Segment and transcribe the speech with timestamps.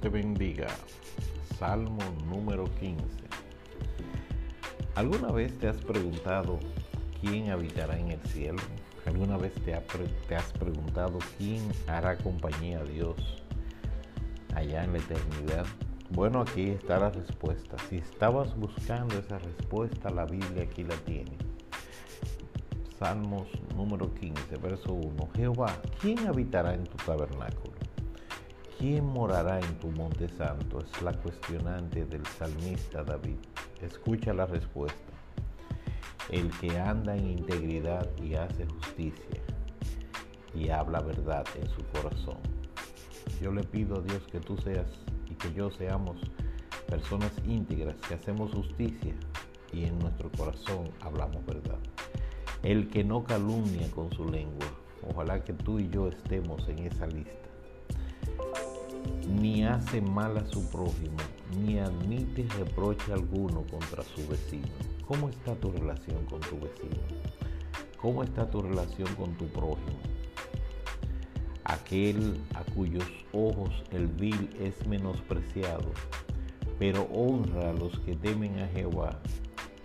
[0.00, 0.68] Te bendiga.
[1.58, 3.04] Salmo número 15.
[4.94, 6.58] ¿Alguna vez te has preguntado
[7.20, 8.62] quién habitará en el cielo?
[9.04, 13.42] ¿Alguna vez te, has preguntado quién hará compañía a Dios
[14.54, 15.66] allá en la eternidad?
[16.10, 17.76] Bueno, aquí está la respuesta.
[17.88, 21.36] Si estabas buscando esa respuesta, la Biblia aquí la tiene.
[22.98, 25.28] Salmos número 15, verso 1.
[25.36, 27.79] Jehová, ¿quién habitará en tu tabernáculo?
[28.80, 30.80] ¿Quién morará en tu monte santo?
[30.80, 33.36] Es la cuestionante del salmista David.
[33.82, 35.12] Escucha la respuesta.
[36.30, 39.42] El que anda en integridad y hace justicia
[40.54, 42.38] y habla verdad en su corazón.
[43.42, 44.88] Yo le pido a Dios que tú seas
[45.28, 46.16] y que yo seamos
[46.88, 49.14] personas íntegras, que hacemos justicia
[49.74, 51.80] y en nuestro corazón hablamos verdad.
[52.62, 54.68] El que no calumnia con su lengua,
[55.06, 57.40] ojalá que tú y yo estemos en esa lista
[59.30, 61.16] ni hace mal a su prójimo,
[61.56, 64.68] ni admite reproche alguno contra su vecino.
[65.06, 67.00] ¿Cómo está tu relación con tu vecino?
[68.00, 69.98] ¿Cómo está tu relación con tu prójimo?
[71.64, 75.92] Aquel a cuyos ojos el vil es menospreciado,
[76.78, 79.20] pero honra a los que temen a Jehová,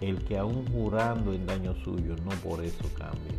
[0.00, 3.38] el que aún jurando en daño suyo no por eso cambia.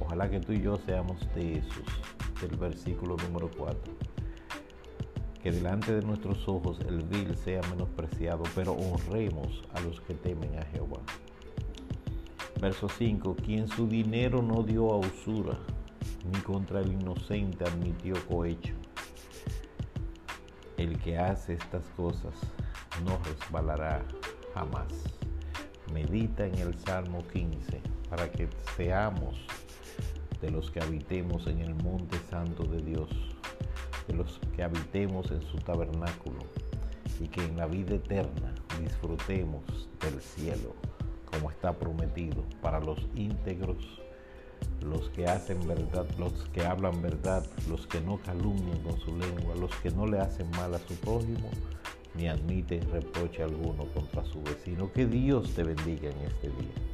[0.00, 4.12] Ojalá que tú y yo seamos de esos, del versículo número 4
[5.42, 10.56] que delante de nuestros ojos el vil sea menospreciado, pero honremos a los que temen
[10.58, 11.00] a Jehová.
[12.60, 15.58] Verso 5, quien su dinero no dio a usura,
[16.32, 18.74] ni contra el inocente admitió cohecho.
[20.76, 22.34] El que hace estas cosas
[23.04, 24.04] no resbalará
[24.54, 24.92] jamás.
[25.92, 29.34] Medita en el Salmo 15 para que seamos
[30.40, 33.08] de los que habitemos en el monte santo de Dios
[34.06, 36.40] de los que habitemos en su tabernáculo
[37.20, 40.74] y que en la vida eterna disfrutemos del cielo
[41.32, 44.00] como está prometido para los íntegros,
[44.82, 49.54] los que hacen verdad, los que hablan verdad, los que no calumnian con su lengua,
[49.56, 51.50] los que no le hacen mal a su prójimo,
[52.14, 54.92] ni admiten reproche alguno contra su vecino.
[54.92, 56.91] Que Dios te bendiga en este día.